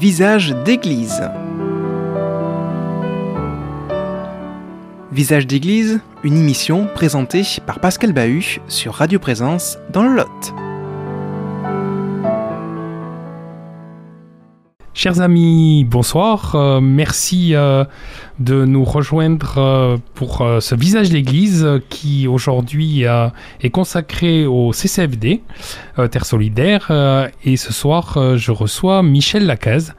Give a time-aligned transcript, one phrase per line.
[0.00, 1.28] Visage d'église.
[5.12, 10.29] Visage d'église, une émission présentée par Pascal Bahut sur Radio Présence dans le Lot.
[15.02, 16.54] Chers amis, bonsoir.
[16.54, 17.84] Euh, merci euh,
[18.38, 25.40] de nous rejoindre euh, pour ce visage d'église qui aujourd'hui est consacré au CCFD,
[26.10, 26.92] Terre Solidaire.
[27.46, 29.94] et ce soir, je reçois Michel Lacaze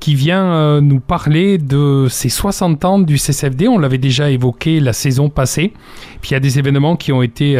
[0.00, 3.68] qui vient nous parler de ses 60 ans du CCFD.
[3.68, 5.72] On l'avait déjà évoqué la saison passée.
[6.20, 7.56] Puis il y a des événements qui ont été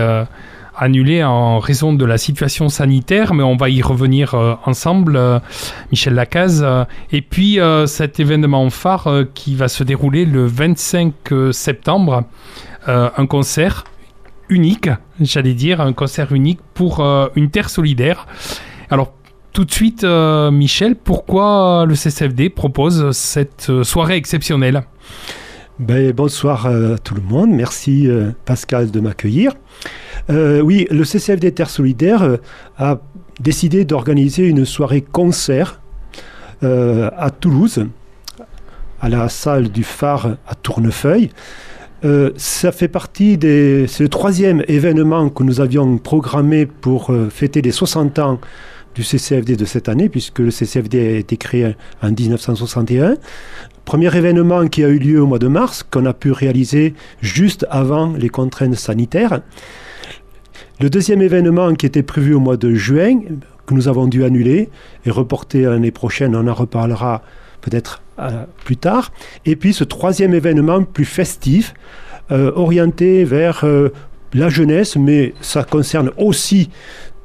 [0.77, 5.39] annulé en raison de la situation sanitaire, mais on va y revenir euh, ensemble, euh,
[5.91, 6.62] Michel Lacaze.
[6.65, 11.12] Euh, et puis cet événement phare qui va se dérouler le 25
[11.52, 12.25] septembre,
[12.87, 13.85] un concert
[14.49, 14.89] unique,
[15.21, 17.05] j'allais dire, un concert unique pour
[17.35, 18.27] une terre solidaire.
[18.91, 19.13] Alors
[19.52, 24.85] tout de suite, Michel, pourquoi le CCFD propose cette soirée exceptionnelle?
[25.79, 27.51] Ben, bonsoir à tout le monde.
[27.51, 28.09] Merci
[28.45, 29.52] Pascal de m'accueillir.
[30.30, 32.37] Euh, oui, le CCFD Terre Solidaire euh,
[32.79, 32.99] a
[33.41, 35.80] décidé d'organiser une soirée concert
[36.63, 37.87] euh, à Toulouse,
[39.01, 41.30] à la salle du phare à Tournefeuille.
[42.37, 43.87] ça fait partie des.
[43.88, 48.40] C'est le troisième événement que nous avions programmé pour fêter les 60 ans
[48.97, 53.16] du CCFD de cette année, puisque le CCFD a été créé en 1961.
[53.85, 57.67] Premier événement qui a eu lieu au mois de mars, qu'on a pu réaliser juste
[57.71, 59.41] avant les contraintes sanitaires.
[60.80, 63.21] Le deuxième événement qui était prévu au mois de juin,
[63.67, 64.71] que nous avons dû annuler
[65.05, 67.22] et reporter l'année prochaine, on en reparlera
[67.61, 69.12] peut-être euh, plus tard.
[69.44, 71.75] Et puis ce troisième événement plus festif,
[72.31, 73.91] euh, orienté vers euh,
[74.34, 76.71] la jeunesse, mais ça concerne aussi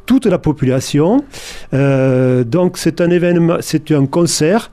[0.05, 1.23] toute la population.
[1.71, 4.71] donc c'est un événement, c'est un concert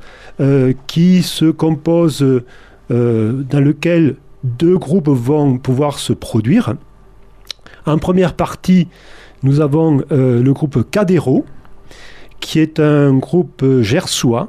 [0.86, 2.24] qui se compose,
[2.90, 6.74] dans lequel deux groupes vont pouvoir se produire.
[7.86, 8.88] En première partie,
[9.42, 11.44] nous avons euh, le groupe Cadero,
[12.40, 14.48] qui est un groupe euh, gersois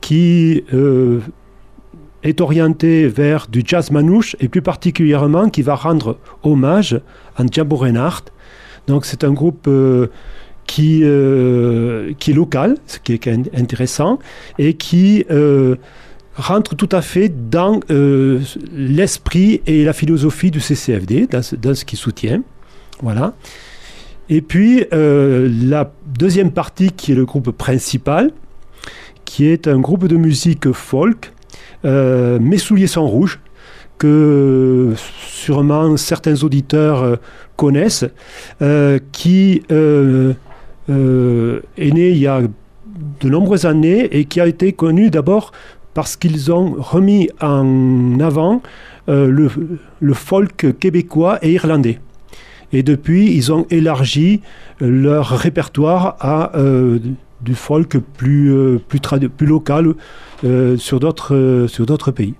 [0.00, 1.20] qui euh,
[2.22, 7.00] est orienté vers du jazz manouche et plus particulièrement qui va rendre hommage
[7.36, 8.24] à Djambo Reinhardt.
[8.88, 9.70] Donc c'est un groupe
[10.66, 11.04] qui,
[12.18, 14.18] qui est local, ce qui est intéressant,
[14.58, 15.24] et qui
[16.38, 18.40] rentre tout à fait dans euh,
[18.72, 21.42] l'esprit et la philosophie du CCFD, dans
[21.74, 22.42] ce, qu'il soutient.
[23.02, 23.34] Voilà.
[24.28, 28.30] Et puis, euh, la deuxième partie, qui est le groupe principal,
[29.24, 31.32] qui est un groupe de musique folk,
[31.84, 33.40] euh, Mes souliers sont rouges,
[33.98, 37.18] que sûrement certains auditeurs
[37.56, 38.04] connaissent,
[39.12, 40.34] qui est
[40.88, 42.42] né il y a
[43.20, 45.52] de nombreuses années et qui a été connu d'abord
[45.94, 48.62] parce qu'ils ont remis en avant
[49.08, 49.48] euh,
[50.00, 51.98] le, folk québécois et irlandais.
[52.72, 54.42] Et depuis, ils ont élargi
[54.80, 56.98] leur répertoire à euh,
[57.40, 59.94] du folk plus, euh, plus, local
[60.76, 62.34] sur d'autres pays.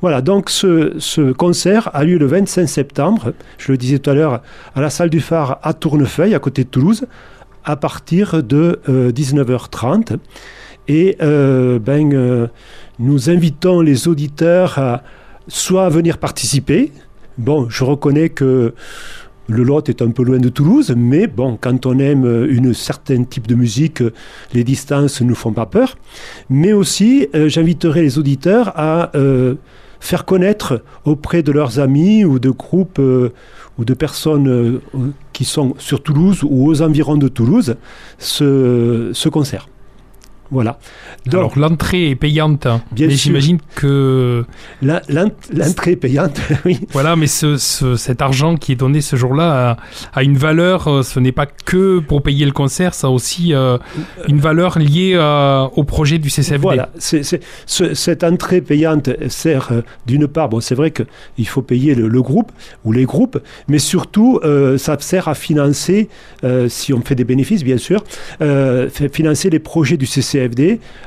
[0.00, 4.14] Voilà, donc ce, ce, concert a lieu le 25 septembre, je le disais tout à
[4.14, 4.42] l'heure,
[4.74, 7.06] à la salle du phare à Tournefeuille, à côté de Toulouse,
[7.64, 10.18] à partir de 19h30.
[10.88, 12.48] Et euh, ben, euh,
[12.98, 15.00] nous invitons les auditeurs
[15.48, 16.92] soit à venir participer.
[17.38, 18.74] Bon, je reconnais que
[19.52, 23.24] le Lot est un peu loin de Toulouse, mais bon, quand on aime une certain
[23.24, 24.02] type de musique,
[24.52, 25.96] les distances ne nous font pas peur.
[26.50, 29.12] Mais aussi, euh, j'inviterai les auditeurs à
[30.00, 34.80] faire connaître auprès de leurs amis ou de groupes ou de personnes
[35.32, 37.76] qui sont sur Toulouse ou aux environs de Toulouse
[38.18, 39.68] ce concert.
[40.52, 40.78] Voilà.
[41.32, 42.82] Alors l'entrée est payante, hein.
[42.92, 44.44] bien mais j'imagine que
[44.82, 46.80] l'entrée est payante, oui.
[46.90, 49.78] Voilà, mais ce, cet argent qui est donné ce jour-là
[50.12, 50.88] a, une valeur.
[50.88, 53.78] Euh, ce n'est pas que pour payer le concert, ça a aussi euh,
[54.28, 56.58] une valeur liée euh, au projet du CCFD.
[56.62, 59.70] Voilà, cette entrée payante sert
[60.06, 62.52] d'une part, bon, c'est vrai qu'il faut payer le, groupe
[62.84, 63.38] ou les groupes,
[63.68, 64.38] mais surtout
[64.76, 66.10] ça sert à financer,
[66.68, 68.04] si on fait des bénéfices bien sûr,
[69.12, 70.41] financer les projets du CCFD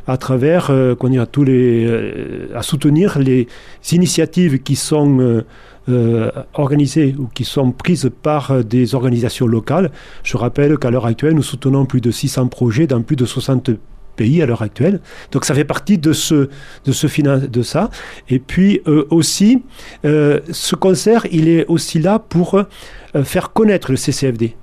[0.08, 0.96] à travers euh,
[1.32, 3.48] tous les, euh, à soutenir les
[3.92, 5.44] initiatives qui sont
[5.90, 9.92] euh, organisées ou qui sont prises par des organisations locales.
[10.24, 13.72] Je rappelle qu'à l'heure actuelle, nous soutenons plus de 600 projets dans plus de 60
[14.16, 15.02] pays à l'heure actuelle.
[15.32, 16.50] Donc ça fait partie de ce
[16.86, 17.08] de ce
[17.48, 17.90] de ça.
[18.30, 19.62] Et puis aussi,
[20.04, 22.58] ce concert, il est aussi là pour
[23.24, 24.56] faire connaître le CCFD.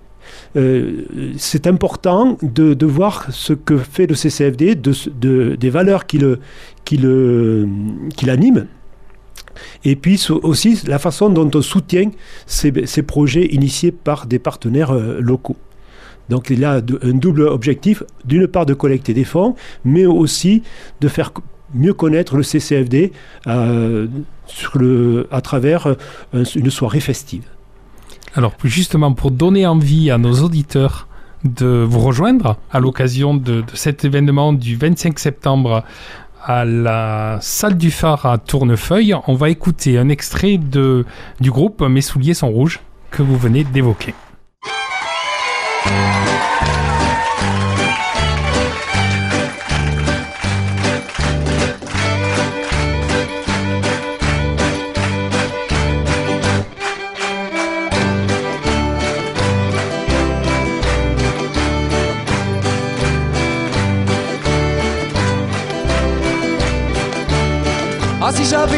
[0.55, 6.41] C'est important de, voir ce que fait le CCFD, de, des valeurs qui le,
[6.85, 7.69] qui le,
[8.17, 8.67] qui l'animent
[9.85, 12.11] et puis aussi la façon dont on soutient
[12.47, 12.73] ces,
[13.03, 15.57] projets initiés par des partenaires locaux.
[16.29, 19.55] Donc il a un double objectif, d'une part de collecter des fonds,
[19.85, 20.63] mais aussi
[21.01, 21.33] de faire
[21.75, 23.13] mieux connaître le CCFD
[23.47, 24.07] euh,
[25.31, 25.87] à travers
[26.35, 27.45] euh, une soirée festive.
[28.35, 31.07] Alors justement, pour donner envie à nos auditeurs
[31.45, 35.85] de vous rejoindre à l'occasion de, cet événement du 25 septembre
[36.43, 41.05] à la salle du phare à Tournefeuille, on va écouter un extrait de,
[41.41, 42.81] du groupe Mes souliers sont rouges
[43.11, 44.15] que vous venez d'évoquer.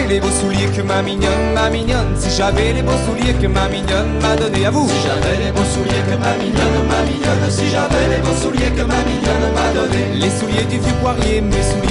[0.04, 2.14] J'avais les beaux souliers que ma mignonne, ma mignonne.
[2.16, 4.88] Si j'avais les beaux souliers que ma mignonne m'a donné à vous.
[4.88, 7.50] Si j'avais les beaux souliers que ma mignonne, ma mignonne.
[7.50, 10.12] Si j'avais les beaux souliers que ma mignonne m'a donné.
[10.14, 11.83] Les souliers du vieux poirier, mes souliers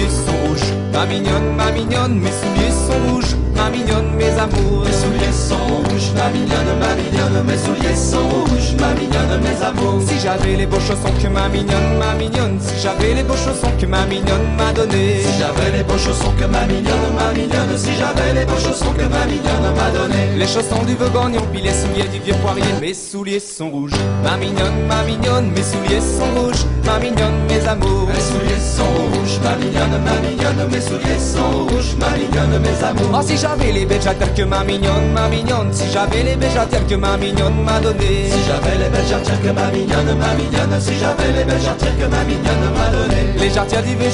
[0.93, 3.35] Ma mignonne, ma mignonne, mes souliers sont rouges.
[3.55, 4.85] Ma mignonne, mes amours.
[4.85, 9.65] Mes souliers sont rouges, ma mignonne, ma mignonne Mes souliers sont rouges, ma mignonne, mes
[9.65, 10.01] amours.
[10.07, 12.59] Si j'avais les beaux chaussons que ma mignonne, ma mignonne.
[12.59, 16.33] Si j'avais les beaux chaussons que ma mignonne m'a donné Si j'avais les beaux chaussons
[16.39, 17.77] que ma mignonne, ma mignonne.
[17.77, 21.61] Si j'avais les beaux chaussons que ma mignonne m'a donné Les chaussons du Vogognon, puis
[21.61, 22.73] les souliers du vieux poirier.
[22.81, 23.97] Mes souliers sont rouges.
[24.23, 26.65] Ma mignonne, ma mignonne, mes souliers sont rouges.
[26.85, 28.07] Ma mignonne, mes amours.
[28.07, 29.39] Mes souliers sont rouges.
[29.43, 33.71] Ma mignonne, ma mignonne, mes souliers sont rouges Ma mignonne, mes amours Oh si j'avais
[33.71, 37.79] les béjatères que ma mignonne, ma mignonne Si j'avais les béjatères que ma mignonne m'a
[37.79, 41.61] donné Si j'avais les belles jarretières que ma mignonne, ma mignonne Si j'avais les belles
[41.61, 44.09] jarretières que ma mignonne m'a donné Les jarretières du vieux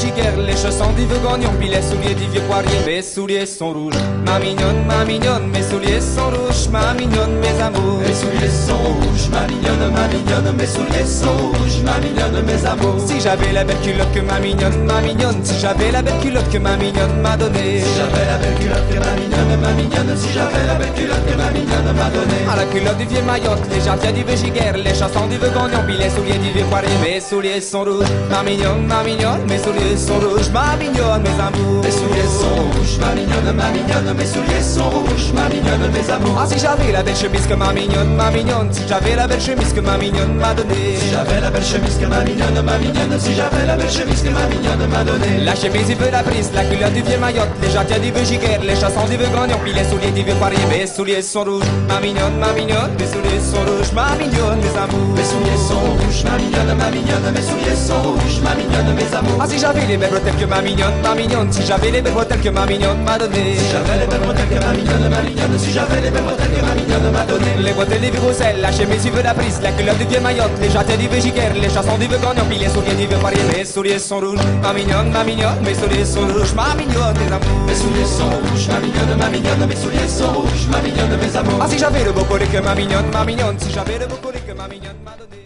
[0.45, 3.94] les chaussons du Vogognon Puis les souliers vieux poirier Mes souliers sont rouges.
[4.25, 6.69] Ma mignonne, ma mignonne, mes souliers sont rouges.
[6.71, 8.00] Ma mignonne, mes amours.
[8.06, 9.30] Mes souliers sont rouges.
[9.32, 11.82] Ma mignonne, ma mignonne, mes souliers sont rouges.
[11.84, 13.00] Ma mignonne, mes amours.
[13.06, 15.40] Si j'avais la belle culotte que ma mignonne, ma mignonne.
[15.44, 17.82] Si j'avais la belle culotte que ma mignonne m'a donné.
[17.82, 20.18] Si j'avais la belle culotte que ma mignonne, ma mignonne.
[20.18, 22.40] Si j'avais la belle culotte que ma mignonne m'a donné.
[22.52, 25.54] À la culotte du vieux Mayotte, les jarretiers du vieux Giguère, les chansons du vieux
[25.54, 26.90] Gagnon, puis les souliers du vieux Poirier.
[27.04, 28.08] Mes souliers sont rouges.
[28.30, 30.50] Ma mignonne, ma mignonne, mes souliers sont rouges.
[30.52, 31.84] Ma mignonne, mes amours.
[31.84, 32.98] Mes souliers sont rouges.
[33.00, 36.38] Ma mignonne, ma mignonne, mes souliers sont rouges, ma mignonne, mes amours.
[36.39, 39.42] Ah, si j'avais la belle chemise que ma mignonne, ma mignonne, si j'avais la belle
[39.42, 40.95] chemise que ma mignonne m'a donnée.
[40.98, 44.21] Si j'avais la belle chemise que ma mignonne, ma mignonne, si j'avais la belle chemise
[44.21, 45.44] que ma mignonne m'a donnée.
[45.44, 48.25] La chemise, il veut la prise, la culotte du vieux Mayotte, les jarretiers du vieux
[48.25, 50.57] Giguère, les chassons du vieux Gagnon, puis les souliers du vieux Paris.
[50.69, 54.75] Mes souliers sont rouges, ma mignonne, ma mignonne, mes souliers sont rouges, ma mignonne, mes
[54.77, 55.13] amours.
[55.16, 59.16] Mes souliers sont rouges, ma mignonne, ma mignonne, mes souliers sont rouges, ma mignonne, mes
[59.16, 59.39] amours.
[59.39, 62.13] Ah, si j'avais les belles bretelles que ma mignonne, ma mignonne, si j'avais les belles
[62.13, 63.56] bretelles que ma mignonne m'a donné.
[63.57, 66.52] Si j'avais les belles bretelles que ma mignonne, ma mignonne, si j'avais les belles bretelles
[66.52, 67.52] que ma mignonne m'a donné.
[67.60, 70.52] Les bretelles du vieux la chemise du vieux la prise, la culotte du vieux Mayotte,
[70.62, 73.38] les jarretiers du vieux les chassons du vieux Gagnon, puis les souliers du vieux Paris.
[73.56, 77.32] Mes souliers sont rouges, ma mignonne, ma mignonne, mes souliers sont rouges, ma mignonne, mes
[77.32, 77.66] amours.
[77.68, 81.36] Mes souliers sont rouges, ma mignonne, ma mignonne, mes souliers sont rouges, ma mignonne, mes
[81.38, 81.60] amours.
[81.62, 84.16] Ah, si j'avais le beau collet que ma mignonne, ma mignonne, si j'avais le beau
[84.16, 85.42] collet que ma mignonne m'a donné.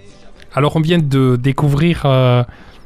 [0.55, 2.43] Alors, on vient de découvrir euh,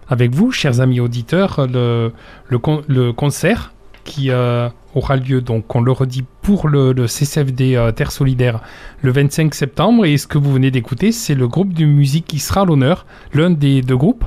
[0.09, 2.13] avec vous, chers amis auditeurs, le,
[2.47, 3.73] le, con- le concert
[4.06, 8.61] qui euh, aura lieu, donc on le redit, pour le, le CCFD euh, Terre Solidaire
[9.01, 10.06] le 25 septembre.
[10.06, 13.06] Et ce que vous venez d'écouter, c'est le groupe de musique qui sera à l'honneur,
[13.33, 14.25] l'un des deux groupes,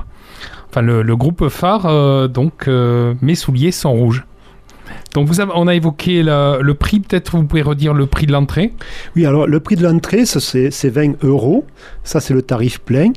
[0.69, 4.25] enfin le, groupe phare, euh, donc euh, Mes souliers sont rouges.
[5.13, 8.73] Donc on a évoqué le prix, peut-être vous pouvez redire le prix de l'entrée.
[9.15, 11.65] Oui, alors le prix de l'entrée, c'est c'est 20 euros.
[12.03, 13.11] Ça, c'est le tarif plein.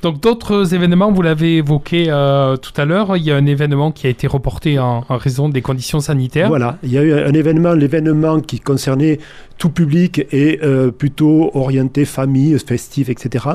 [0.05, 3.91] Donc d'autres événements, vous l'avez évoqué euh, tout à l'heure, il y a un événement
[3.91, 6.49] qui a été reporté en, en raison des conditions sanitaires.
[6.49, 9.19] Voilà, il y a eu un événement, l'événement qui concernait
[9.59, 13.47] tout public et euh, plutôt orienté famille, festive, etc.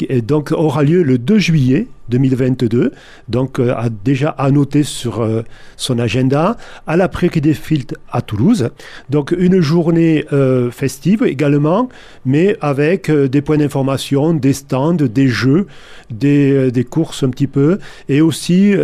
[0.00, 2.92] Et donc aura lieu le 2 juillet 2022,
[3.28, 5.42] donc euh, a déjà noter sur euh,
[5.76, 8.70] son agenda, à la Prairie des Fields à Toulouse.
[9.10, 11.88] Donc une journée euh, festive également,
[12.24, 15.66] mais avec des points d'information, des stands, des jeux,
[16.10, 18.74] des, des courses un petit peu, et aussi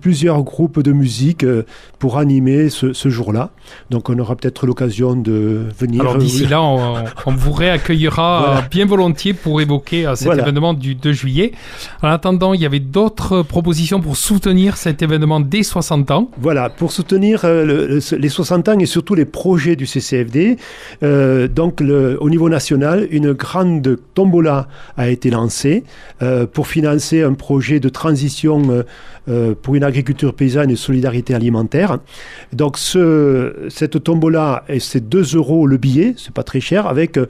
[0.00, 1.44] plusieurs groupes de musique
[1.98, 3.50] pour animer ce jour-là.
[3.90, 6.00] Donc on aura peut-être l'occasion de venir.
[6.00, 8.68] Alors d'ici euh, là, on, on vous réaccueillera Voilà.
[8.70, 10.42] bien volontiers pour évoquer euh, cet Voilà.
[10.42, 11.52] événement du 2 juillet.
[12.02, 16.30] En attendant, il y avait d'autres propositions pour soutenir cet événement dès 60 ans.
[16.38, 20.56] Voilà, pour soutenir euh, le- le- les 60 ans et surtout les projets du CCFD,
[21.02, 25.84] euh, donc le- au niveau national, une grande tombola a été lancée
[26.22, 28.84] euh, pour financer un projet de transition
[29.28, 31.98] euh, pour une agriculture paysanne et solidarité alimentaire.
[32.52, 37.26] Donc ce, cette tombola, c'est 2 euros le billet, c'est pas très cher, avec euh,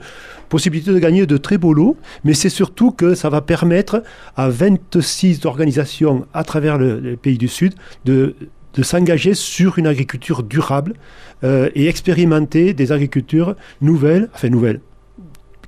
[0.49, 4.03] possibilité de gagner de très beaux lots, mais c'est surtout que ça va permettre
[4.35, 7.73] à 26 organisations à travers le- pays du Sud
[8.05, 8.35] de
[8.73, 10.93] de s'engager sur une agriculture durable
[11.43, 14.79] euh, et expérimenter des agricultures nouvelles, enfin nouvelles,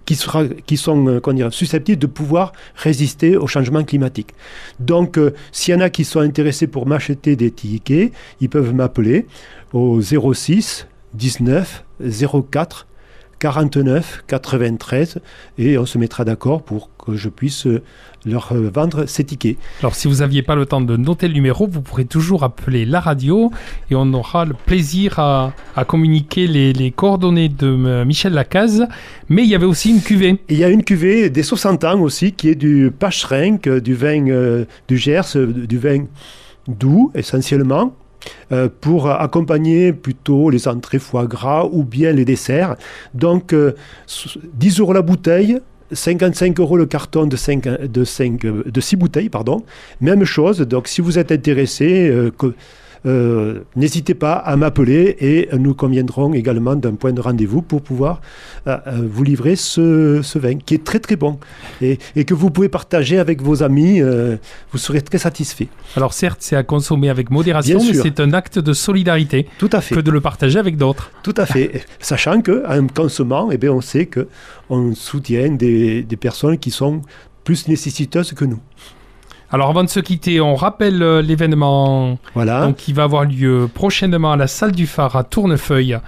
[0.05, 4.33] qui, sera, qui sont euh, susceptibles de pouvoir résister au changement climatique.
[4.79, 8.73] Donc, euh, s'il y en a qui sont intéressés pour m'acheter des tickets, ils peuvent
[8.73, 9.27] m'appeler
[9.71, 11.83] au 06 19
[12.51, 12.87] 04
[13.43, 15.19] 49 93
[15.57, 17.67] et on se mettra d'accord pour que je puisse
[18.25, 19.57] leur vendre ces tickets.
[19.81, 22.85] Alors si vous n'aviez pas le temps de noter le numéro, vous pourrez toujours appeler
[22.85, 23.51] la radio
[23.91, 28.87] et on aura le plaisir à, à communiquer les, les coordonnées de euh, Michel Lacaze.
[29.27, 30.39] Mais il y avait aussi une cuvée.
[30.47, 34.29] Il y a une cuvée des 60 ans aussi qui est du Pacherenc, du vin
[34.29, 36.05] euh, du Gers, euh, du vin
[36.69, 37.93] doux essentiellement,
[38.51, 42.75] euh, pour accompagner plutôt les entrées foie gras ou bien les desserts.
[43.13, 43.73] Donc euh,
[44.07, 45.59] s- 10 euros la bouteille.
[45.91, 49.63] 55 euros le carton de 5, de 5, euh, de 6 bouteilles, pardon.
[50.01, 52.31] Même chose, donc si vous êtes intéressé, euh,
[53.05, 58.21] euh, n'hésitez pas à m'appeler et nous conviendrons également d'un point de rendez-vous pour pouvoir
[58.67, 61.37] euh, euh, vous livrer ce, ce vin qui est très très bon
[61.81, 64.01] et, et que vous pouvez partager avec vos amis.
[64.01, 64.37] euh,
[64.71, 65.67] vous serez très satisfait.
[65.95, 69.69] Alors certes, c'est à consommer avec modération, Bien mais c'est un acte de solidarité Tout
[69.73, 69.95] à fait.
[69.95, 71.11] que de le partager avec d'autres.
[71.23, 71.85] Tout à fait.
[71.99, 77.01] Sachant qu'en consommant, eh bien, on sait qu'on soutient des, des personnes qui sont
[77.43, 78.59] plus nécessiteuses que nous.
[79.53, 82.65] Alors avant de se quitter, on rappelle euh, l'événement Voilà.
[82.65, 85.99] donc, qui va avoir lieu prochainement à la salle du phare à Tournefeuille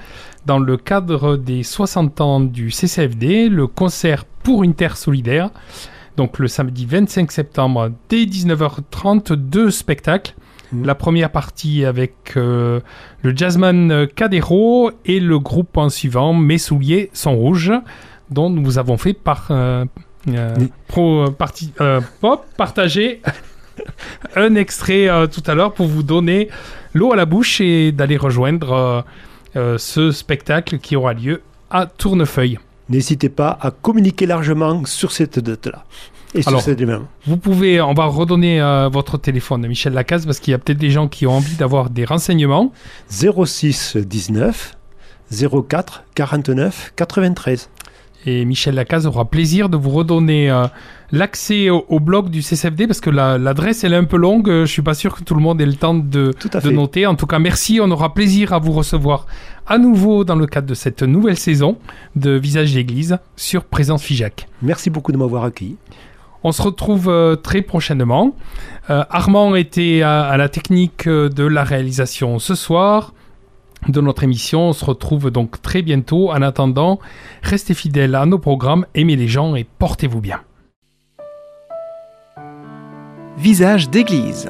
[0.47, 5.51] dans le cadre des 60 ans du CCFD, le concert pour une terre solidaire.
[6.17, 10.33] Donc le samedi 25 septembre dès 19h30, deux spectacles.
[10.71, 10.83] Mhm.
[10.83, 12.79] La première partie avec euh,
[13.21, 17.73] le jazzman Cadero et le groupe en suivant Mes souliers sont rouges,
[18.31, 19.85] dont nous avons fait par, euh,
[20.27, 20.71] Oui.
[20.87, 23.21] pro, parti, euh, pop, partager
[24.35, 26.49] un extrait euh, tout à l'heure pour vous donner
[26.93, 29.01] l'eau à la bouche et d'aller rejoindre euh,
[29.55, 32.59] euh, ce spectacle qui aura lieu à Tournefeuille.
[32.89, 35.85] N'hésitez pas à communiquer largement sur cette date-là.
[36.33, 37.07] Et sur Alors, événement.
[37.25, 40.57] Vous pouvez, on va redonner euh, votre téléphone à Michel Lacaze parce qu'il y a
[40.57, 42.73] peut-être des gens qui ont envie d'avoir des renseignements.
[43.09, 44.75] 06 19
[45.31, 47.69] 04 49 93.
[48.25, 50.65] Et Michel Lacaze aura plaisir de vous redonner euh,
[51.11, 54.47] l'accès au, au blog du CCFD parce que la- l'adresse elle est un peu longue.
[54.49, 56.33] Je suis pas sûr que tout le monde ait le temps de,
[56.71, 57.05] noter.
[57.05, 57.79] En tout cas, merci.
[57.81, 59.27] On aura plaisir à vous recevoir
[59.67, 61.77] à nouveau dans le cadre de cette nouvelle saison
[62.15, 64.47] de Visage d'Église sur Présence Figeac.
[64.61, 65.77] Merci beaucoup de m'avoir accueilli.
[66.43, 68.35] On se retrouve euh, très prochainement.
[68.91, 73.13] Euh, Armand était à, à la technique de la réalisation ce soir.
[73.87, 74.69] De notre émission.
[74.69, 76.31] On se retrouve donc très bientôt.
[76.31, 76.99] En attendant,
[77.43, 80.41] restez fidèles à nos programmes, aimez les gens et portez-vous bien.
[83.37, 84.49] Visage d'église.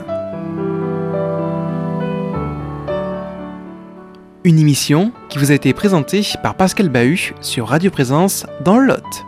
[4.43, 8.85] Une émission qui vous a été présentée par Pascal Bahut sur Radio Présence dans le
[8.85, 9.25] Lot.